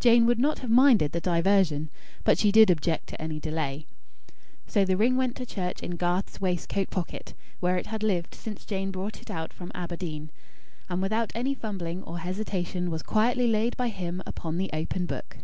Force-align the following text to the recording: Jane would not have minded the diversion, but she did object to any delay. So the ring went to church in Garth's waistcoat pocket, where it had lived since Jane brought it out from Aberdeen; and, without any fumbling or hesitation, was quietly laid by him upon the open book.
Jane 0.00 0.26
would 0.26 0.40
not 0.40 0.58
have 0.58 0.72
minded 0.72 1.12
the 1.12 1.20
diversion, 1.20 1.88
but 2.24 2.36
she 2.36 2.50
did 2.50 2.68
object 2.68 3.10
to 3.10 3.22
any 3.22 3.38
delay. 3.38 3.86
So 4.66 4.84
the 4.84 4.96
ring 4.96 5.16
went 5.16 5.36
to 5.36 5.46
church 5.46 5.84
in 5.84 5.92
Garth's 5.94 6.40
waistcoat 6.40 6.90
pocket, 6.90 7.32
where 7.60 7.76
it 7.76 7.86
had 7.86 8.02
lived 8.02 8.34
since 8.34 8.64
Jane 8.64 8.90
brought 8.90 9.20
it 9.22 9.30
out 9.30 9.52
from 9.52 9.70
Aberdeen; 9.76 10.30
and, 10.88 11.00
without 11.00 11.30
any 11.32 11.54
fumbling 11.54 12.02
or 12.02 12.18
hesitation, 12.18 12.90
was 12.90 13.04
quietly 13.04 13.46
laid 13.46 13.76
by 13.76 13.86
him 13.86 14.20
upon 14.26 14.58
the 14.58 14.70
open 14.72 15.06
book. 15.06 15.36